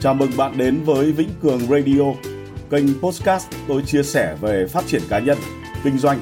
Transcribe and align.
Chào 0.00 0.14
mừng 0.14 0.30
bạn 0.36 0.58
đến 0.58 0.82
với 0.84 1.12
Vĩnh 1.12 1.28
Cường 1.42 1.60
Radio, 1.60 2.02
kênh 2.70 3.00
podcast 3.00 3.48
tôi 3.68 3.82
chia 3.82 4.02
sẻ 4.02 4.36
về 4.40 4.66
phát 4.66 4.86
triển 4.86 5.02
cá 5.08 5.18
nhân, 5.18 5.38
kinh 5.84 5.98
doanh, 5.98 6.18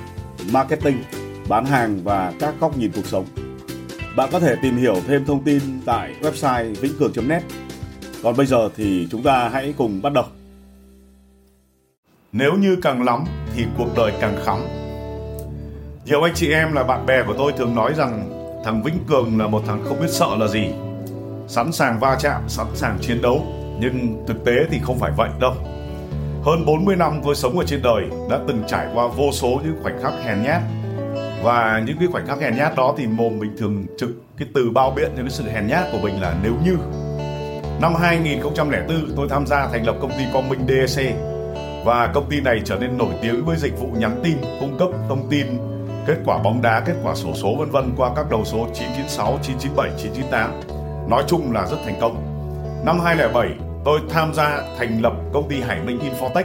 marketing, 0.53 1.03
bán 1.49 1.65
hàng 1.65 2.01
và 2.05 2.33
các 2.41 2.55
góc 2.61 2.79
nhìn 2.79 2.93
cuộc 2.95 3.07
sống. 3.07 3.27
Bạn 4.17 4.29
có 4.33 4.41
thể 4.41 4.57
tìm 4.63 4.77
hiểu 4.77 4.95
thêm 5.07 5.25
thông 5.25 5.45
tin 5.45 5.61
tại 5.87 6.15
website 6.23 6.75
vĩnh 6.75 6.93
cường.net. 6.99 7.43
Còn 8.23 8.37
bây 8.37 8.47
giờ 8.47 8.69
thì 8.77 9.09
chúng 9.11 9.23
ta 9.23 9.49
hãy 9.49 9.75
cùng 9.79 10.03
bắt 10.03 10.13
đầu. 10.13 10.25
Nếu 12.33 12.55
như 12.55 12.77
càng 12.83 13.03
lắm 13.03 13.25
thì 13.55 13.65
cuộc 13.79 13.97
đời 13.97 14.13
càng 14.21 14.37
khắm. 14.45 14.59
Nhiều 16.07 16.23
anh 16.23 16.35
chị 16.35 16.53
em 16.53 16.73
là 16.73 16.83
bạn 16.83 17.07
bè 17.07 17.23
của 17.27 17.35
tôi 17.39 17.53
thường 17.59 17.75
nói 17.75 17.95
rằng 17.97 18.31
thằng 18.65 18.83
Vĩnh 18.83 18.99
Cường 19.07 19.39
là 19.39 19.47
một 19.47 19.63
thằng 19.67 19.85
không 19.85 20.01
biết 20.01 20.11
sợ 20.11 20.37
là 20.39 20.47
gì. 20.47 20.65
Sẵn 21.49 21.73
sàng 21.73 22.01
va 22.01 22.17
chạm, 22.21 22.43
sẵn 22.49 22.67
sàng 22.75 22.99
chiến 23.01 23.23
đấu. 23.23 23.56
Nhưng 23.81 24.25
thực 24.27 24.45
tế 24.45 24.53
thì 24.71 24.79
không 24.83 24.99
phải 24.99 25.13
vậy 25.17 25.31
đâu. 25.41 25.55
Hơn 26.45 26.65
40 26.67 26.97
năm 26.97 27.21
tôi 27.25 27.35
sống 27.35 27.59
ở 27.59 27.65
trên 27.65 27.83
đời 27.83 28.05
đã 28.31 28.39
từng 28.49 28.63
trải 28.67 28.87
qua 28.95 29.09
vô 29.09 29.33
số 29.33 29.61
những 29.65 29.83
khoảnh 29.83 30.03
khắc 30.03 30.13
hèn 30.25 30.43
nhát. 30.43 30.63
Và 31.43 31.83
những 31.87 31.97
cái 31.99 32.09
khoảnh 32.13 32.27
khắc 32.27 32.41
hèn 32.41 32.57
nhát 32.57 32.77
đó 32.77 32.95
thì 32.99 33.07
mồm 33.07 33.39
mình 33.39 33.57
thường 33.59 33.87
trực 33.99 34.11
cái 34.39 34.49
từ 34.55 34.71
bao 34.71 34.91
biện 34.91 35.11
cho 35.17 35.23
cái 35.23 35.31
sự 35.31 35.45
hèn 35.45 35.67
nhát 35.67 35.85
của 35.93 35.99
mình 36.03 36.21
là 36.21 36.35
nếu 36.43 36.55
như. 36.65 36.77
Năm 37.81 37.95
2004 37.95 39.17
tôi 39.17 39.29
tham 39.31 39.47
gia 39.47 39.69
thành 39.69 39.87
lập 39.87 39.97
công 40.01 40.11
ty 40.11 40.25
Quang 40.33 40.49
Minh 40.49 40.67
DEC 40.69 41.15
và 41.85 42.07
công 42.15 42.31
ty 42.31 42.41
này 42.41 42.61
trở 42.65 42.77
nên 42.77 42.99
nổi 42.99 43.15
tiếng 43.23 43.45
với 43.45 43.57
dịch 43.57 43.79
vụ 43.79 43.87
nhắn 43.87 44.21
tin 44.25 44.37
cung 44.61 44.79
cấp 44.79 44.89
thông 45.09 45.27
tin 45.31 45.47
kết 46.07 46.17
quả 46.25 46.39
bóng 46.39 46.63
đá, 46.63 46.81
kết 46.81 46.95
quả 47.03 47.15
sổ 47.15 47.35
số 47.35 47.57
vân 47.59 47.71
vân 47.71 47.93
qua 47.97 48.11
các 48.17 48.31
đầu 48.31 48.45
số 48.45 48.67
996, 48.75 49.39
997, 49.43 49.91
998. 49.99 51.11
Nói 51.11 51.25
chung 51.27 51.53
là 51.53 51.67
rất 51.67 51.77
thành 51.85 52.01
công. 52.01 52.17
Năm 52.85 53.01
2007, 53.01 53.66
tôi 53.87 54.01
tham 54.09 54.35
gia 54.35 54.63
thành 54.79 55.03
lập 55.03 55.13
công 55.33 55.49
ty 55.49 55.61
Hải 55.61 55.81
Minh 55.81 55.99
Infotech 55.99 56.45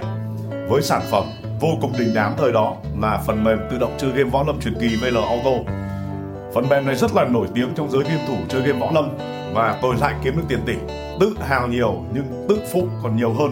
với 0.69 0.81
sản 0.81 1.01
phẩm 1.11 1.23
vô 1.59 1.69
cùng 1.81 1.93
đình 1.99 2.11
đám 2.15 2.33
thời 2.37 2.51
đó 2.51 2.75
là 3.01 3.23
phần 3.27 3.43
mềm 3.43 3.59
tự 3.71 3.77
động 3.77 3.95
chơi 3.97 4.11
game 4.11 4.29
võ 4.29 4.43
lâm 4.47 4.61
truyền 4.61 4.73
kỳ 4.81 4.87
VL 4.95 5.17
Auto. 5.17 5.51
Phần 6.53 6.69
mềm 6.69 6.85
này 6.85 6.95
rất 6.95 7.15
là 7.15 7.25
nổi 7.25 7.47
tiếng 7.53 7.69
trong 7.75 7.91
giới 7.91 8.03
game 8.03 8.25
thủ 8.27 8.33
chơi 8.49 8.61
game 8.61 8.79
võ 8.79 8.91
lâm 8.91 9.09
và 9.53 9.79
tôi 9.81 9.95
lại 9.99 10.15
kiếm 10.23 10.37
được 10.37 10.43
tiền 10.47 10.59
tỷ. 10.65 10.73
Tự 11.19 11.35
hào 11.39 11.67
nhiều 11.67 12.03
nhưng 12.13 12.45
tự 12.49 12.59
phụ 12.73 12.87
còn 13.03 13.15
nhiều 13.15 13.33
hơn. 13.33 13.51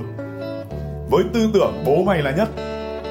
Với 1.10 1.24
tư 1.34 1.50
tưởng 1.54 1.84
bố 1.86 2.04
mày 2.04 2.22
là 2.22 2.32
nhất, 2.32 2.50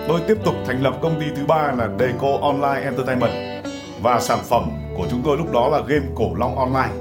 tôi 0.09 0.21
tiếp 0.29 0.37
tục 0.45 0.55
thành 0.67 0.83
lập 0.83 0.95
công 1.03 1.21
ty 1.21 1.27
thứ 1.37 1.47
ba 1.47 1.73
là 1.73 1.89
Deco 1.99 2.39
Online 2.41 2.81
Entertainment 2.85 3.65
và 4.03 4.21
sản 4.21 4.39
phẩm 4.49 4.71
của 4.97 5.07
chúng 5.11 5.23
tôi 5.25 5.37
lúc 5.39 5.53
đó 5.53 5.69
là 5.69 5.81
game 5.87 6.07
cổ 6.15 6.35
long 6.37 6.59
online. 6.59 6.95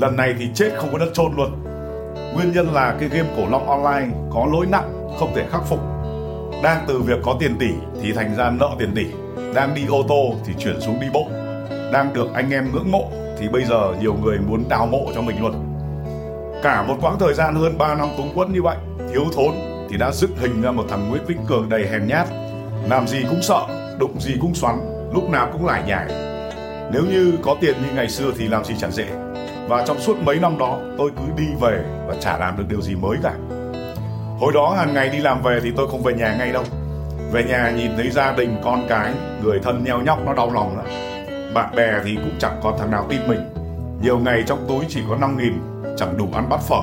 Lần 0.00 0.16
này 0.16 0.34
thì 0.38 0.48
chết 0.54 0.72
không 0.76 0.88
có 0.92 0.98
đất 0.98 1.10
chôn 1.14 1.32
luôn. 1.36 1.65
Nguyên 2.36 2.52
nhân 2.52 2.74
là 2.74 2.96
cái 3.00 3.08
game 3.08 3.28
cổ 3.36 3.42
long 3.50 3.68
online 3.68 4.08
có 4.30 4.46
lỗi 4.52 4.66
nặng 4.66 5.08
không 5.18 5.32
thể 5.34 5.44
khắc 5.52 5.60
phục. 5.68 5.80
Đang 6.62 6.84
từ 6.88 7.00
việc 7.00 7.18
có 7.22 7.36
tiền 7.40 7.56
tỷ 7.58 7.68
thì 8.02 8.12
thành 8.12 8.36
ra 8.36 8.50
nợ 8.50 8.68
tiền 8.78 8.92
tỷ. 8.94 9.04
Đang 9.54 9.74
đi 9.74 9.82
ô 9.88 10.02
tô 10.08 10.34
thì 10.44 10.52
chuyển 10.58 10.80
xuống 10.80 11.00
đi 11.00 11.06
bộ. 11.12 11.26
Đang 11.92 12.14
được 12.14 12.34
anh 12.34 12.50
em 12.50 12.72
ngưỡng 12.72 12.92
mộ 12.92 13.10
thì 13.38 13.48
bây 13.48 13.64
giờ 13.64 13.94
nhiều 14.00 14.14
người 14.22 14.38
muốn 14.38 14.64
đào 14.68 14.86
mộ 14.86 15.06
cho 15.14 15.22
mình 15.22 15.40
luôn. 15.40 15.52
Cả 16.62 16.82
một 16.82 16.96
quãng 17.00 17.18
thời 17.18 17.34
gian 17.34 17.54
hơn 17.54 17.78
3 17.78 17.94
năm 17.94 18.08
túng 18.16 18.34
quẫn 18.34 18.52
như 18.52 18.62
vậy, 18.62 18.76
thiếu 19.12 19.24
thốn 19.36 19.54
thì 19.90 19.96
đã 19.96 20.12
dựng 20.12 20.36
hình 20.36 20.62
ra 20.62 20.70
một 20.70 20.84
thằng 20.88 21.10
Nguyễn 21.10 21.24
Vĩnh 21.26 21.46
Cường 21.46 21.68
đầy 21.68 21.86
hèn 21.86 22.06
nhát, 22.06 22.26
làm 22.88 23.06
gì 23.08 23.18
cũng 23.30 23.42
sợ, 23.42 23.66
đụng 23.98 24.20
gì 24.20 24.34
cũng 24.40 24.54
xoắn, 24.54 24.78
lúc 25.14 25.30
nào 25.30 25.48
cũng 25.52 25.66
lải 25.66 25.82
nhải. 25.86 26.06
Nếu 26.92 27.02
như 27.10 27.32
có 27.42 27.56
tiền 27.60 27.74
như 27.82 27.88
ngày 27.94 28.08
xưa 28.08 28.32
thì 28.38 28.48
làm 28.48 28.64
gì 28.64 28.74
chẳng 28.78 28.92
dễ. 28.92 29.06
Và 29.68 29.84
trong 29.86 30.00
suốt 30.00 30.16
mấy 30.22 30.38
năm 30.38 30.58
đó, 30.58 30.78
tôi 30.98 31.10
cứ 31.16 31.22
đi 31.36 31.46
về 31.60 31.84
và 32.06 32.14
chả 32.20 32.38
làm 32.38 32.56
được 32.56 32.64
điều 32.68 32.80
gì 32.80 32.94
mới 32.94 33.16
cả. 33.22 33.34
Hồi 34.40 34.52
đó 34.54 34.74
hàng 34.78 34.94
ngày 34.94 35.08
đi 35.08 35.18
làm 35.18 35.42
về 35.42 35.60
thì 35.62 35.72
tôi 35.76 35.88
không 35.88 36.02
về 36.02 36.12
nhà 36.12 36.34
ngay 36.38 36.52
đâu. 36.52 36.64
Về 37.32 37.44
nhà 37.44 37.70
nhìn 37.70 37.90
thấy 37.96 38.10
gia 38.10 38.32
đình, 38.32 38.56
con 38.64 38.86
cái, 38.88 39.12
người 39.42 39.58
thân 39.62 39.84
nheo 39.84 40.00
nhóc 40.00 40.18
nó 40.26 40.34
đau 40.34 40.50
lòng 40.50 40.76
lắm. 40.76 40.86
Bạn 41.54 41.74
bè 41.76 41.92
thì 42.04 42.14
cũng 42.14 42.38
chẳng 42.38 42.60
còn 42.62 42.78
thằng 42.78 42.90
nào 42.90 43.06
tin 43.08 43.20
mình. 43.28 43.40
Nhiều 44.02 44.18
ngày 44.18 44.44
trong 44.46 44.64
túi 44.68 44.84
chỉ 44.88 45.00
có 45.08 45.16
5 45.16 45.38
nghìn, 45.38 45.52
chẳng 45.96 46.18
đủ 46.18 46.28
ăn 46.34 46.48
bát 46.48 46.60
phở. 46.60 46.82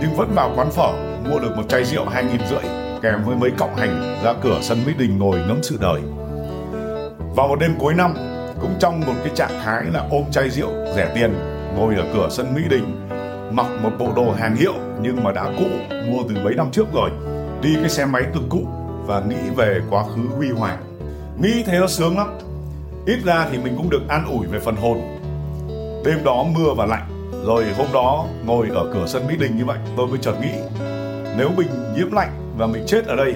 Nhưng 0.00 0.16
vẫn 0.16 0.32
vào 0.34 0.52
quán 0.56 0.70
phở 0.70 0.92
mua 1.30 1.38
được 1.38 1.56
một 1.56 1.68
chai 1.68 1.84
rượu 1.84 2.04
hai 2.04 2.24
nghìn 2.24 2.40
rưỡi 2.50 2.62
kèm 3.02 3.24
với 3.24 3.36
mấy 3.36 3.50
cọng 3.50 3.76
hành 3.76 4.16
ra 4.24 4.34
cửa 4.42 4.58
sân 4.62 4.78
Mỹ 4.86 4.92
Đình 4.98 5.18
ngồi 5.18 5.38
ngắm 5.38 5.58
sự 5.62 5.78
đời. 5.80 6.00
Vào 7.36 7.48
một 7.48 7.60
đêm 7.60 7.74
cuối 7.78 7.94
năm, 7.94 8.14
cũng 8.60 8.74
trong 8.78 9.00
một 9.00 9.12
cái 9.24 9.32
trạng 9.34 9.60
thái 9.64 9.84
là 9.92 10.06
ôm 10.10 10.24
chai 10.30 10.50
rượu 10.50 10.70
rẻ 10.96 11.12
tiền 11.14 11.57
ngồi 11.78 11.94
ở 11.94 12.04
cửa 12.14 12.28
sân 12.30 12.54
Mỹ 12.54 12.62
Đình. 12.70 13.08
Mặc 13.52 13.66
một 13.82 13.90
bộ 13.98 14.08
đồ 14.16 14.32
hàng 14.32 14.56
hiệu 14.56 14.72
nhưng 15.02 15.24
mà 15.24 15.32
đã 15.32 15.44
cũ, 15.58 15.66
mua 16.10 16.22
từ 16.28 16.34
mấy 16.44 16.54
năm 16.54 16.70
trước 16.72 16.86
rồi. 16.92 17.10
Đi 17.62 17.74
cái 17.80 17.88
xe 17.88 18.06
máy 18.06 18.22
cực 18.34 18.42
cũ 18.48 18.66
và 19.06 19.20
nghĩ 19.20 19.36
về 19.56 19.80
quá 19.90 20.04
khứ 20.04 20.22
huy 20.36 20.50
hoàng. 20.50 20.78
Nghĩ 21.42 21.62
thế 21.66 21.78
nó 21.78 21.86
sướng 21.86 22.18
lắm. 22.18 22.28
Ít 23.06 23.18
ra 23.24 23.46
thì 23.52 23.58
mình 23.58 23.74
cũng 23.76 23.90
được 23.90 24.02
an 24.08 24.26
ủi 24.30 24.46
về 24.46 24.58
phần 24.58 24.76
hồn. 24.76 25.00
Đêm 26.04 26.24
đó 26.24 26.44
mưa 26.56 26.74
và 26.76 26.86
lạnh, 26.86 27.32
rồi 27.46 27.64
hôm 27.78 27.86
đó 27.92 28.26
ngồi 28.44 28.68
ở 28.74 28.90
cửa 28.94 29.06
sân 29.06 29.26
Mỹ 29.26 29.36
Đình 29.36 29.56
như 29.56 29.64
vậy, 29.64 29.78
tôi 29.96 30.06
mới 30.06 30.18
chợt 30.18 30.34
nghĩ, 30.40 30.52
nếu 31.38 31.50
mình 31.56 31.68
nhiễm 31.96 32.12
lạnh 32.12 32.30
và 32.56 32.66
mình 32.66 32.84
chết 32.86 33.06
ở 33.06 33.16
đây, 33.16 33.34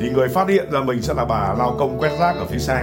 thì 0.00 0.10
người 0.10 0.28
phát 0.28 0.48
hiện 0.48 0.70
ra 0.70 0.80
mình 0.80 1.02
sẽ 1.02 1.14
là 1.14 1.24
bà 1.24 1.54
lao 1.58 1.76
công 1.78 1.98
quét 1.98 2.10
rác 2.20 2.36
ở 2.36 2.44
phía 2.50 2.58
xa. 2.58 2.82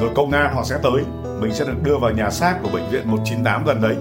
Rồi 0.00 0.10
công 0.14 0.30
an 0.30 0.54
họ 0.54 0.64
sẽ 0.64 0.78
tới 0.82 1.02
mình 1.40 1.54
sẽ 1.54 1.64
được 1.64 1.82
đưa 1.82 1.96
vào 1.98 2.10
nhà 2.10 2.30
xác 2.30 2.58
của 2.62 2.68
bệnh 2.72 2.90
viện 2.90 3.02
198 3.10 3.64
gần 3.64 3.82
đấy. 3.82 3.96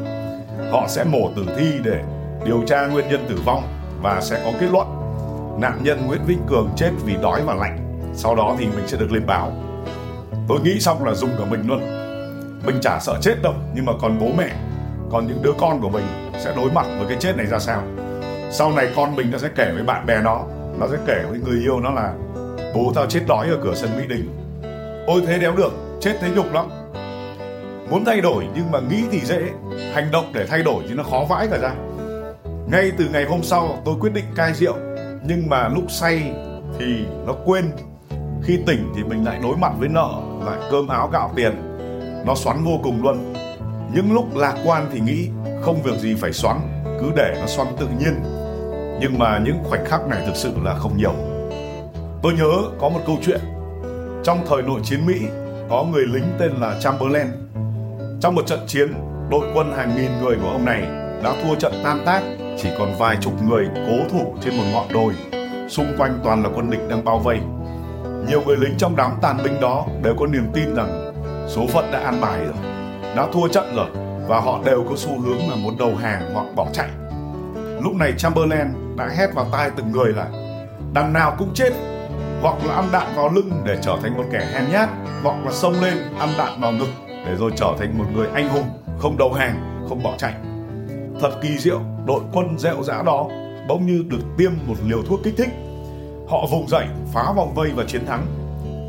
Họ 0.72 0.86
sẽ 0.88 1.03
mổ 1.03 1.30
tử 1.36 1.46
thi 1.58 1.72
để 1.84 2.03
điều 2.46 2.64
tra 2.68 2.88
nguyên 2.88 3.09
nhân 3.09 3.25
tử 3.30 3.40
vong 3.46 3.64
và 4.02 4.22
sẽ 4.22 4.42
có 4.46 4.52
kết 4.59 4.68
luận. 4.72 4.88
Nạn 5.59 5.80
nhân 5.84 6.08
Nguyễn 6.08 6.22
Vĩnh 6.25 6.42
Cường 6.48 6.70
chết 6.75 6.92
vì 7.06 7.16
đói 7.22 7.42
và 7.46 7.53
lạnh. 7.53 8.02
Sau 8.14 8.36
đó 8.36 8.56
thì 8.59 8.66
mình 8.66 8.88
sẽ 8.88 8.98
được 8.98 9.12
lên 9.12 9.25
báo. 9.28 9.52
Tôi 10.48 10.59
nghĩ 10.62 10.80
xong 10.80 11.06
là 11.06 11.14
dùng 11.14 11.30
cả 11.38 11.46
mình 11.46 11.68
luôn. 11.68 11.80
Mình 12.66 12.80
chả 12.81 13.00
sợ 13.00 13.18
chết 13.22 13.36
đâu, 13.44 13.54
nhưng 13.75 13.86
mà 13.86 13.94
còn 14.02 14.19
bố 14.19 14.28
mẹ, 14.38 14.50
còn 15.12 15.28
những 15.28 15.42
đứa 15.42 15.54
con 15.59 15.81
của 15.81 15.90
mình 15.90 16.06
sẽ 16.40 16.54
đối 16.56 16.72
mặt 16.72 16.86
với 16.98 17.08
cái 17.08 17.18
chết 17.19 17.38
này 17.38 17.46
ra 17.46 17.59
sao? 17.59 17.81
Sau 18.52 18.72
này 18.72 18.88
con 18.96 19.16
mình 19.16 19.31
nó 19.31 19.38
sẽ 19.38 19.48
kể 19.56 19.72
với 19.74 19.84
bạn 19.84 20.06
bè 20.06 20.22
nó 20.22 20.44
nó 20.80 20.88
sẽ 20.92 20.98
kể 21.08 21.24
với 21.30 21.40
người 21.40 21.59
yêu 21.59 21.80
nó 21.80 21.92
là, 21.92 22.14
bố 22.75 22.92
tao 22.96 23.06
chết 23.06 23.19
đói 23.28 23.48
ở 23.50 23.58
cửa 23.64 23.75
sân 23.75 23.90
mỹ 23.98 24.04
đình. 24.08 24.30
Ôi, 25.08 25.22
thế 25.28 25.40
đéo 25.40 25.56
được, 25.56 25.72
chết 26.02 26.18
thế 26.22 26.30
nhục 26.36 26.54
lắm 26.54 26.66
muốn 27.90 28.06
thay 28.06 28.22
đổi 28.22 28.48
nhưng 28.56 28.72
mà 28.72 28.80
nghĩ 28.80 29.03
thì 29.12 29.20
dễ, 29.20 29.42
hành 29.94 30.12
động 30.12 30.31
để 30.34 30.46
thay 30.50 30.64
đổi 30.64 30.84
thì 30.88 30.94
nó 30.96 31.03
khó 31.03 31.25
vãi 31.30 31.48
cả 31.52 31.58
ra. 31.58 31.75
Ngay 32.72 32.92
từ 32.98 33.06
ngày 33.14 33.25
hôm 33.25 33.44
sau, 33.44 33.81
tôi 33.86 33.96
quyết 34.00 34.14
định 34.14 34.25
cai 34.36 34.53
rượu, 34.53 34.75
nhưng 35.28 35.50
mà 35.50 35.68
lúc 35.68 35.84
say 35.90 36.31
thì 36.80 36.86
nó 37.25 37.34
quên. 37.46 37.72
Khi 38.44 38.59
tỉnh 38.66 38.94
thì 38.96 39.03
mình 39.03 39.25
lại 39.25 39.40
đối 39.44 39.58
mặt 39.58 39.72
với 39.80 39.90
nợ, 39.90 40.09
lại 40.46 40.58
cơm 40.72 40.88
áo 40.88 41.09
gạo 41.14 41.31
tiền. 41.36 41.78
Nó 42.25 42.36
xoắn 42.36 42.64
vô 42.64 42.80
cùng 42.84 43.03
luôn. 43.03 43.34
Những 43.94 44.14
lúc 44.14 44.36
lạc 44.36 44.56
quan 44.66 44.90
thì 44.94 45.00
nghĩ 45.00 45.30
không 45.62 45.84
việc 45.84 46.00
gì 46.00 46.16
phải 46.16 46.34
xoắn, 46.34 46.58
cứ 47.00 47.12
để 47.16 47.38
nó 47.42 47.48
xoắn 47.48 47.68
tự 47.80 47.88
nhiên. 48.00 48.14
Nhưng 49.02 49.19
mà 49.19 49.40
những 49.46 49.64
khoảnh 49.64 49.86
khắc 49.86 50.08
này 50.08 50.24
thực 50.25 50.36
sự 50.36 50.52
là 50.64 50.75
không 50.75 50.98
nhiều. 50.98 51.14
Tôi 52.24 52.34
nhớ 52.34 52.52
có 52.80 52.90
một 52.90 53.00
câu 53.08 53.18
chuyện. 53.25 53.40
Trong 54.24 54.46
thời 54.50 54.62
nội 54.62 54.80
chiến 54.84 55.06
mỹ, 55.06 55.16
có 55.69 55.84
người 55.84 56.06
lính 56.08 56.36
tên 56.40 56.52
là 56.52 56.80
chamberlain 56.80 57.28
trong 58.22 58.36
một 58.36 58.48
trận 58.48 58.60
chiến, 58.68 58.94
đội 59.32 59.48
quân 59.54 59.74
hàng 59.78 59.96
nghìn 59.96 60.12
người 60.22 60.38
của 60.42 60.50
ông 60.50 60.66
này 60.66 60.82
đã 61.24 61.34
thua 61.44 61.56
trận 61.56 61.74
tan 61.84 62.06
tác, 62.06 62.22
chỉ 62.58 62.70
còn 62.80 62.94
vài 63.00 63.18
chục 63.22 63.44
người 63.44 63.68
cố 63.88 63.98
thủ 64.12 64.36
trên 64.42 64.58
một 64.58 64.64
ngọn 64.74 64.94
đồi. 64.94 65.14
Xung 65.70 65.94
quanh 65.98 66.20
toàn 66.24 66.44
là 66.44 66.50
quân 66.56 66.70
địch 66.70 66.80
đang 66.90 67.06
bao 67.06 67.20
vây. 67.20 67.40
Nhiều 68.28 68.42
người 68.46 68.58
lính 68.58 68.78
trong 68.78 68.96
đám 68.96 69.12
tàn 69.22 69.38
binh 69.44 69.62
đó 69.62 69.86
đều 70.04 70.16
có 70.20 70.28
niềm 70.28 70.48
tin 70.54 70.76
rằng 70.76 71.14
số 71.48 71.68
phận 71.68 71.92
đã 71.92 72.00
an 72.00 72.22
bài 72.22 72.40
rồi, 72.40 72.56
đã 73.16 73.28
thua 73.34 73.48
trận 73.48 73.76
rồi, 73.76 73.88
và 74.28 74.40
họ 74.40 74.60
đều 74.66 74.86
có 74.90 74.96
xu 74.96 75.20
hướng 75.20 75.50
là 75.50 75.56
muốn 75.56 75.78
đầu 75.78 75.96
hàng 75.96 76.34
hoặc 76.34 76.46
bỏ 76.56 76.68
chạy. 76.74 76.90
Lúc 77.81 77.94
này 77.94 78.13
chamberlain 78.18 78.98
đã 78.98 79.10
hét 79.18 79.28
vào 79.36 79.46
tai 79.52 79.70
từng 79.78 79.92
người 79.92 80.13
là, 80.13 80.25
đằng 80.94 81.13
nào 81.13 81.36
cũng 81.38 81.54
chết, 81.54 81.70
hoặc 82.42 82.56
là 82.66 82.74
ăn 82.74 82.86
đạn 82.92 83.08
vào 83.16 83.30
lưng 83.30 83.52
để 83.66 83.78
trở 83.81 83.98
thành 84.02 84.18
một 84.18 84.24
kẻ 84.31 84.48
hèn 84.54 84.63
nhát, 84.72 84.90
hoặc 85.24 85.36
là 85.46 85.52
xông 85.52 85.74
lên 85.81 85.98
ăn 86.20 86.30
đạn 86.38 86.62
vào 86.62 86.72
ngực 86.72 87.06
để 87.27 87.35
rồi 87.35 87.51
trở 87.56 87.75
thành 87.79 87.97
một 87.97 88.06
người 88.13 88.27
anh 88.33 88.50
hùng, 88.50 88.65
không 89.00 89.18
đầu 89.18 89.33
hàng, 89.33 89.85
không 89.89 90.03
bỏ 90.03 90.13
chạy. 90.18 90.33
Thật 91.21 91.29
kỳ 91.41 91.57
diệu, 91.57 91.79
đội 92.06 92.21
quân 92.33 92.59
rệu 92.59 92.83
rã 92.83 93.03
đó 93.06 93.27
bỗng 93.68 93.85
như 93.85 94.03
được 94.09 94.21
tiêm 94.38 94.51
một 94.68 94.75
liều 94.85 95.03
thuốc 95.03 95.19
kích 95.24 95.33
thích. 95.38 95.50
Họ 96.27 96.47
vùng 96.51 96.68
dậy, 96.68 96.85
phá 97.13 97.31
vòng 97.35 97.53
vây 97.56 97.71
và 97.75 97.83
chiến 97.88 98.06
thắng. 98.06 98.25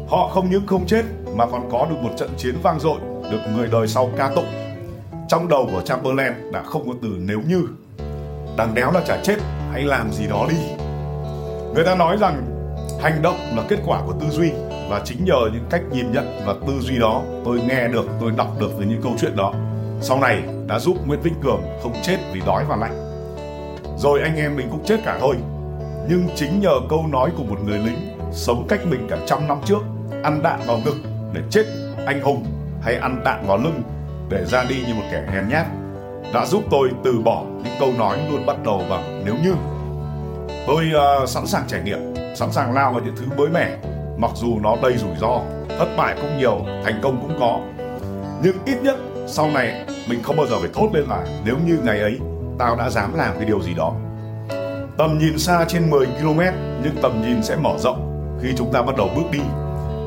Họ 0.09 0.29
không 0.29 0.51
những 0.51 0.67
không 0.67 0.87
chết 0.87 1.03
mà 1.37 1.47
còn 1.47 1.71
có 1.71 1.87
được 1.91 1.97
một 2.03 2.11
trận 2.17 2.31
chiến 2.37 2.55
vang 2.63 2.81
dội, 2.81 2.99
được 3.31 3.41
người 3.57 3.69
đời 3.73 3.89
sau 3.89 4.11
ca 4.17 4.31
tụng. 4.35 4.49
Trong 5.29 5.49
đầu 5.49 5.69
của 5.73 5.81
Chamberlain 5.81 6.53
đã 6.53 6.63
không 6.63 6.89
có 6.89 6.95
từ 7.03 7.09
nếu 7.19 7.41
như. 7.49 7.63
Đằng 8.57 8.75
đéo 8.75 8.93
là 8.93 9.01
chả 9.07 9.23
chết, 9.23 9.37
hãy 9.73 9.83
làm 9.83 10.13
gì 10.13 10.27
đó 10.27 10.47
đi. 10.49 10.57
Người 11.75 11.85
ta 11.85 11.95
nói 11.95 12.17
rằng 12.21 12.43
hành 13.01 13.23
động 13.23 13.37
là 13.57 13.63
kết 13.69 13.79
quả 13.87 14.03
của 14.07 14.13
tư 14.21 14.27
duy 14.31 14.51
và 14.91 15.01
chính 15.05 15.25
nhờ 15.25 15.51
những 15.53 15.67
cách 15.71 15.83
nhìn 15.93 16.13
nhận 16.13 16.41
và 16.47 16.55
tư 16.67 16.81
duy 16.81 16.99
đó 16.99 17.23
tôi 17.45 17.61
nghe 17.69 17.89
được 17.89 18.07
tôi 18.21 18.33
đọc 18.37 18.61
được 18.61 18.71
từ 18.79 18.85
những 18.85 19.03
câu 19.03 19.13
chuyện 19.21 19.37
đó. 19.37 19.53
Sau 20.01 20.21
này 20.21 20.43
đã 20.67 20.79
giúp 20.79 20.97
Nguyễn 21.07 21.21
Vĩnh 21.21 21.41
Cường 21.43 21.63
không 21.83 21.93
chết 22.03 22.19
vì 22.33 22.41
đói 22.47 22.65
và 22.69 22.77
lạnh. 22.77 23.05
Rồi 23.99 24.21
anh 24.21 24.37
em 24.37 24.57
mình 24.57 24.69
cũng 24.71 24.85
chết 24.85 25.01
cả 25.05 25.19
thôi. 25.21 25.37
Nhưng 26.09 26.29
chính 26.35 26.61
nhờ 26.61 26.75
câu 26.91 27.07
nói 27.07 27.31
của 27.37 27.45
một 27.45 27.59
người 27.65 27.79
lính 27.79 28.19
sống 28.33 28.67
cách 28.69 28.81
mình 28.91 29.07
cả 29.11 29.19
trăm 29.27 29.49
năm 29.49 29.59
trước, 29.65 29.81
ăn 30.23 30.43
đạn 30.43 30.61
vào 30.67 30.79
ngực 30.85 30.97
để 31.33 31.41
chết 31.51 31.65
anh 32.07 32.21
hùng 32.21 32.45
hay 32.83 32.95
ăn 32.95 33.21
đạn 33.25 33.47
vào 33.47 33.57
lưng 33.57 33.83
để 34.31 34.45
ra 34.45 34.65
đi 34.69 34.77
như 34.87 34.95
một 34.95 35.05
kẻ 35.13 35.27
hèn 35.33 35.49
nhát 35.49 35.67
đã 36.35 36.47
giúp 36.47 36.63
tôi 36.71 36.89
từ 37.05 37.19
bỏ 37.25 37.45
những 37.65 37.75
câu 37.81 37.93
nói 37.99 38.19
luôn 38.31 38.47
bắt 38.47 38.57
đầu 38.65 38.83
bằng 38.91 39.23
nếu 39.25 39.35
như 39.43 39.55
tôi 40.67 40.85
uh, 41.23 41.29
sẵn 41.29 41.47
sàng 41.47 41.65
trải 41.69 41.81
nghiệm 41.85 42.18
sẵn 42.39 42.53
sàng 42.53 42.75
lao 42.75 42.93
vào 42.93 43.03
những 43.05 43.17
thứ 43.17 43.27
mới 43.37 43.49
mẻ. 43.49 43.77
Mặc 44.19 44.31
dù 44.35 44.59
nó 44.63 44.77
đầy 44.83 44.97
rủi 44.97 45.17
ro, 45.21 45.41
thất 45.79 45.89
bại 45.97 46.17
cũng 46.21 46.39
nhiều, 46.39 46.59
thành 46.85 47.01
công 47.03 47.21
cũng 47.21 47.37
có. 47.41 47.61
Nhưng 48.43 48.57
ít 48.65 48.77
nhất, 48.83 48.97
sau 49.27 49.51
này, 49.51 49.87
mình 50.09 50.23
không 50.23 50.37
bao 50.37 50.47
giờ 50.47 50.57
phải 50.61 50.71
thốt 50.75 50.89
lên 50.93 51.05
là, 51.05 51.27
nếu 51.45 51.57
như 51.67 51.79
ngày 51.85 52.01
ấy, 52.01 52.19
tao 52.59 52.77
đã 52.77 52.91
dám 52.91 53.15
làm 53.15 53.35
cái 53.35 53.45
điều 53.45 53.63
gì 53.63 53.75
đó. 53.75 53.93
Tầm 54.99 55.19
nhìn 55.19 55.39
xa 55.39 55.65
trên 55.69 55.91
10 55.91 56.07
km 56.07 56.41
nhưng 56.83 56.97
tầm 57.03 57.23
nhìn 57.23 57.43
sẽ 57.43 57.57
mở 57.57 57.75
rộng 57.79 58.39
khi 58.43 58.49
chúng 58.57 58.73
ta 58.73 58.83
bắt 58.83 58.97
đầu 58.97 59.09
bước 59.17 59.31
đi. 59.33 59.41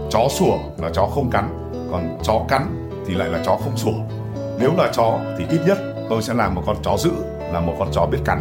Chó 0.09 0.27
sủa 0.29 0.57
là 0.77 0.89
chó 0.93 1.05
không 1.05 1.29
cắn, 1.29 1.71
còn 1.91 2.17
chó 2.23 2.33
cắn 2.49 2.89
thì 3.07 3.13
lại 3.13 3.29
là 3.29 3.39
chó 3.45 3.57
không 3.63 3.77
sủa. 3.77 3.93
Nếu 4.59 4.71
là 4.77 4.91
chó 4.93 5.19
thì 5.37 5.45
ít 5.49 5.59
nhất 5.67 5.77
tôi 6.09 6.21
sẽ 6.21 6.33
làm 6.33 6.55
một 6.55 6.63
con 6.65 6.75
chó 6.83 6.97
dữ, 6.97 7.11
là 7.53 7.59
một 7.59 7.75
con 7.79 7.87
chó 7.91 8.05
biết 8.05 8.19
cắn. 8.25 8.39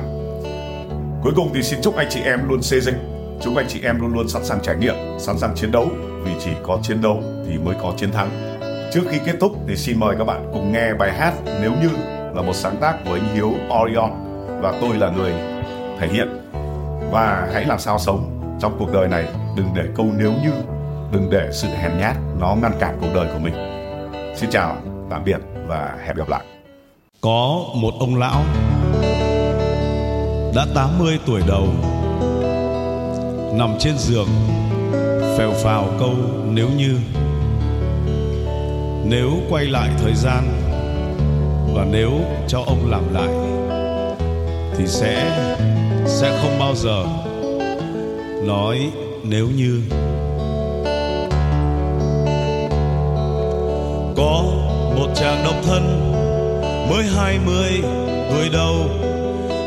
Cuối 1.23 1.33
cùng 1.37 1.51
thì 1.55 1.63
xin 1.63 1.81
chúc 1.83 1.97
anh 1.97 2.07
chị 2.11 2.21
em 2.25 2.49
luôn 2.49 2.63
xê 2.63 2.81
dịch 2.81 3.10
chúc 3.41 3.57
anh 3.57 3.67
chị 3.69 3.81
em 3.83 4.01
luôn 4.01 4.15
luôn 4.15 4.29
sẵn 4.29 4.45
sàng 4.45 4.61
trải 4.63 4.77
nghiệm, 4.77 4.95
sẵn 5.19 5.39
sàng 5.39 5.55
chiến 5.55 5.73
đấu. 5.73 5.89
Vì 6.25 6.33
chỉ 6.41 6.51
có 6.63 6.79
chiến 6.83 7.03
đấu 7.03 7.23
thì 7.47 7.59
mới 7.59 7.75
có 7.83 7.93
chiến 7.97 8.13
thắng. 8.13 8.31
Trước 8.93 9.01
khi 9.11 9.19
kết 9.27 9.35
thúc 9.41 9.53
thì 9.69 9.77
xin 9.77 10.01
mời 10.01 10.17
các 10.19 10.25
bạn 10.25 10.51
cùng 10.53 10.73
nghe 10.73 10.95
bài 10.95 11.13
hát 11.13 11.33
nếu 11.61 11.73
như 11.83 11.89
là 12.35 12.43
một 12.43 12.53
sáng 12.53 12.77
tác 12.81 12.99
của 13.05 13.13
anh 13.13 13.35
Hiếu 13.35 13.53
Orion 13.83 14.11
và 14.63 14.79
tôi 14.81 14.97
là 14.97 15.11
người 15.11 15.33
thể 16.01 16.09
hiện. 16.09 16.29
Và 17.13 17.49
hãy 17.53 17.65
làm 17.65 17.79
sao 17.79 17.99
sống 17.99 18.41
trong 18.61 18.77
cuộc 18.79 18.93
đời 18.93 19.09
này, 19.09 19.25
đừng 19.57 19.69
để 19.75 19.83
câu 19.97 20.07
nếu 20.19 20.33
như, 20.43 20.53
đừng 21.13 21.31
để 21.31 21.49
sự 21.53 21.69
hèn 21.69 21.99
nhát 21.99 22.17
nó 22.41 22.57
ngăn 22.63 22.73
cản 22.81 22.99
cuộc 23.01 23.11
đời 23.15 23.29
của 23.33 23.39
mình. 23.39 23.55
Xin 24.37 24.51
chào, 24.51 24.77
tạm 25.11 25.25
biệt 25.25 25.41
và 25.67 25.97
hẹn 26.07 26.17
gặp 26.17 26.29
lại. 26.29 26.45
Có 27.21 27.61
một 27.75 27.93
ông 28.01 28.17
lão 28.17 28.43
đã 30.57 30.67
80 30.75 31.19
tuổi 31.27 31.41
đầu 31.49 31.67
nằm 33.55 33.75
trên 33.79 33.99
giường, 33.99 34.29
phèo 35.39 35.53
phào 35.63 35.89
câu 35.99 36.15
nếu 36.45 36.69
như. 36.77 36.97
Nếu 39.05 39.31
quay 39.51 39.65
lại 39.65 39.89
thời 40.03 40.15
gian 40.15 40.49
và 41.75 41.87
nếu 41.91 42.11
cho 42.49 42.61
ông 42.67 42.91
làm 42.91 43.15
lại, 43.15 43.29
thì 44.77 44.87
sẽ 44.87 45.37
sẽ 46.07 46.39
không 46.43 46.59
bao 46.59 46.75
giờ 46.75 47.05
nói 48.47 48.91
nếu 49.25 49.49
như. 49.57 49.81
Có 54.17 54.43
một 54.97 55.09
chàng 55.15 55.45
độc 55.45 55.57
thân 55.67 56.13
mới 56.91 57.05
hai 57.17 57.39
mươi 57.47 57.71
tuổi 58.31 58.49
đầu, 58.53 58.75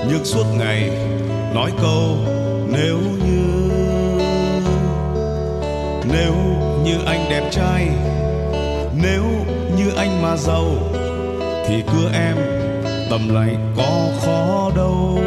nhưng 0.10 0.26
suốt 0.26 0.46
ngày 0.58 0.90
nói 1.54 1.72
câu 1.82 2.18
nếu 2.74 3.00
như 3.00 3.44
nếu 6.14 6.34
như 6.84 6.98
anh 7.06 7.26
đẹp 7.30 7.50
trai, 7.52 7.88
nếu 9.04 9.24
như 9.78 9.92
anh 9.98 10.22
mà 10.22 10.38
giàu, 10.38 10.66
thì 11.68 11.84
cưa 11.88 12.10
em, 12.14 12.36
tầm 13.10 13.36
lại 13.36 13.56
có 13.78 14.08
khó 14.22 14.72
đâu. 14.76 15.20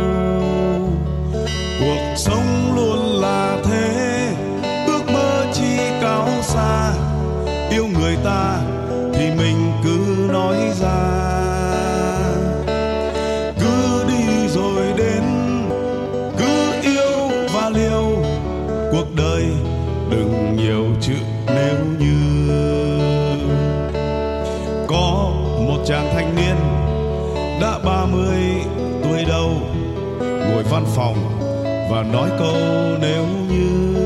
Và 31.90 32.02
nói 32.02 32.30
câu 32.38 32.56
nếu 33.00 33.26
như 33.48 33.96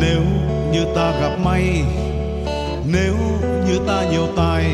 nếu 0.00 0.22
như 0.72 0.84
ta 0.94 1.12
gặp 1.20 1.36
may, 1.44 1.84
nếu 2.86 3.14
như 3.66 3.78
ta 3.86 4.04
nhiều 4.10 4.26
tài, 4.36 4.64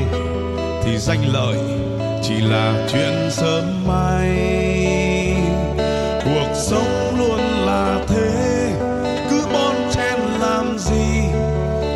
thì 0.85 0.99
danh 0.99 1.33
lợi 1.33 1.59
chỉ 2.23 2.35
là 2.41 2.87
chuyện 2.93 3.31
sớm 3.31 3.65
mai. 3.87 4.29
Cuộc 6.25 6.55
sống 6.55 7.17
luôn 7.19 7.41
là 7.41 7.99
thế, 8.09 8.73
cứ 9.31 9.47
bon 9.53 9.75
chen 9.93 10.21
làm 10.41 10.79
gì, 10.79 11.23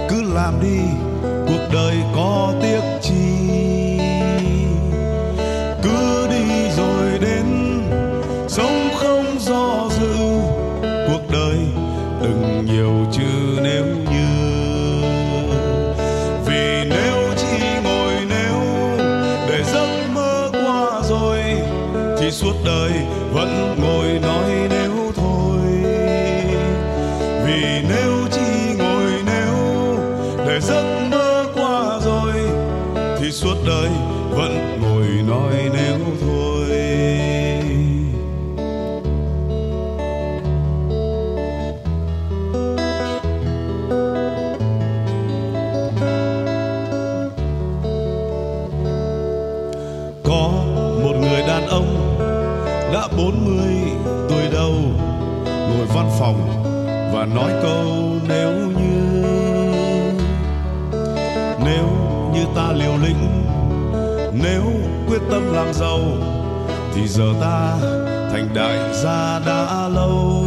cứ 0.08 0.34
làm 0.34 0.60
đi, 0.62 0.80
cuộc 1.22 1.68
đời 1.72 1.96
có 2.16 2.52
tiếc 2.62 2.80
thì 22.26 22.32
suốt 22.32 22.54
đời 22.64 22.92
vẫn 23.32 23.76
ngồi 23.80 24.18
nói 24.22 24.50
nếu 24.70 25.12
thôi. 25.16 25.58
Vì 27.46 27.82
nếu 27.88 28.12
chỉ 28.30 28.74
ngồi 28.78 29.12
nếu 29.26 29.54
để 30.46 30.60
giấc 30.60 31.08
mơ 31.10 31.44
qua 31.54 32.00
rồi, 32.04 32.32
thì 33.18 33.30
suốt 33.30 33.54
đời 33.66 33.90
vẫn 34.30 34.78
ngồi 34.82 35.06
nói 35.28 35.70
nếu 35.72 35.98
thôi. 36.20 36.55
40 53.26 53.58
tuổi 54.28 54.48
đầu, 54.52 54.72
ngồi 55.46 55.86
văn 55.94 56.10
phòng 56.18 56.62
và 57.14 57.26
nói 57.34 57.52
câu 57.62 57.84
nếu 58.28 58.52
như 58.52 59.22
nếu 61.64 61.88
như 62.34 62.44
ta 62.56 62.72
liều 62.72 62.92
lĩnh, 63.02 63.44
nếu 64.32 64.62
quyết 65.08 65.18
tâm 65.30 65.54
làm 65.54 65.72
giàu, 65.74 66.00
thì 66.94 67.08
giờ 67.08 67.24
ta 67.40 67.76
thành 68.32 68.48
đại 68.54 68.94
gia 68.94 69.40
đã 69.46 69.88
lâu. 69.88 70.44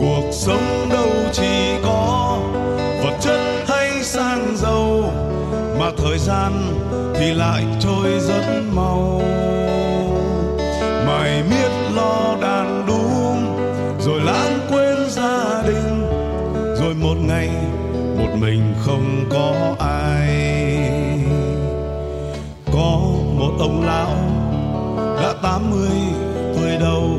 Cuộc 0.00 0.30
sống 0.32 0.88
đâu 0.90 1.08
chỉ 1.32 1.78
có 1.84 2.38
vật 3.04 3.16
chất 3.20 3.40
hay 3.68 4.02
sang 4.02 4.56
giàu, 4.56 5.12
mà 5.78 5.90
thời 5.96 6.18
gian 6.18 6.52
thì 7.14 7.34
lại 7.34 7.64
trôi 7.80 8.20
rất 8.20 8.62
mau. 8.72 9.22
Mình 18.40 18.74
không 18.80 19.24
có 19.30 19.76
ai. 19.78 20.26
Có 22.72 23.00
một 23.38 23.52
ông 23.58 23.82
lão 23.86 24.16
đã 25.22 25.34
80 25.42 25.88
tuổi 26.54 26.76
đầu, 26.80 27.18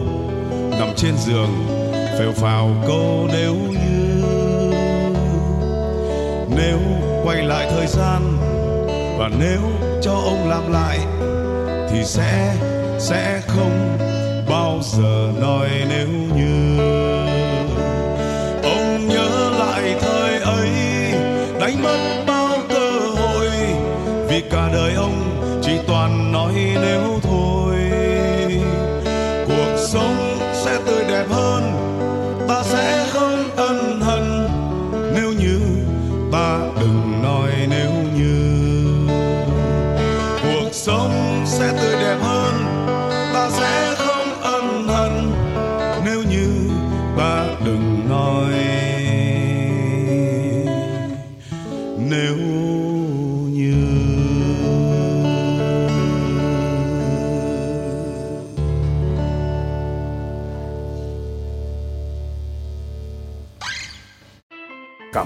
nằm 0.80 0.90
trên 0.96 1.18
giường, 1.18 1.50
phèo 2.20 2.32
phào 2.32 2.70
câu 2.88 3.28
nếu 3.34 3.56
như, 3.56 4.24
nếu 6.56 6.80
quay 7.24 7.44
lại 7.44 7.68
thời 7.72 7.88
gian 7.88 8.38
và 9.18 9.30
nếu 9.40 9.62
cho 10.02 10.14
ông 10.14 10.50
làm 10.50 10.72
lại 10.72 11.00
thì 11.90 12.04
sẽ 12.04 12.56
sẽ 13.00 13.42
không 13.48 13.98
bao 14.50 14.80
giờ 14.82 15.32
nói 15.42 15.70
nếu 15.90 16.08
như. 16.08 17.21
Nói 26.32 26.54
nếu 26.82 27.20
thôi. 27.24 27.51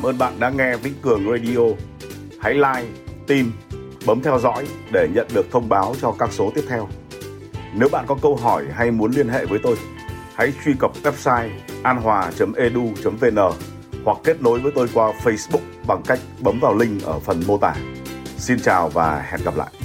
Ơn 0.06 0.18
bạn 0.18 0.40
đã 0.40 0.50
nghe 0.50 0.78
Vĩnh 0.78 0.94
Cường 1.02 1.32
Radio. 1.32 1.62
Hãy 2.40 2.54
like, 2.54 2.88
tin, 3.28 3.52
bấm 4.06 4.22
theo 4.22 4.40
dõi 4.40 4.68
để 4.92 5.08
nhận 5.14 5.28
được 5.34 5.52
thông 5.52 5.70
báo 5.70 5.96
cho 6.02 6.12
các 6.20 6.30
số 6.32 6.52
tiếp 6.56 6.64
theo. 6.70 6.88
Nếu 7.74 7.90
bạn 7.92 8.06
có 8.08 8.16
câu 8.22 8.36
hỏi 8.36 8.66
hay 8.74 8.92
muốn 8.92 9.12
liên 9.12 9.30
hệ 9.30 9.46
với 9.46 9.60
tôi, 9.64 9.76
hãy 10.36 10.54
truy 10.66 10.74
cập 10.80 10.92
website 11.04 11.50
anhòa.edu.vn 11.84 13.38
hoặc 14.04 14.18
kết 14.24 14.42
nối 14.42 14.60
với 14.60 14.72
tôi 14.76 14.90
qua 14.94 15.14
Facebook 15.24 15.62
bằng 15.88 16.02
cách 16.08 16.20
bấm 16.40 16.60
vào 16.60 16.76
link 16.76 17.04
ở 17.04 17.20
phần 17.20 17.42
mô 17.48 17.58
tả. 17.58 17.76
Xin 18.38 18.60
chào 18.60 18.90
và 18.90 19.26
hẹn 19.32 19.42
gặp 19.46 19.56
lại. 19.58 19.85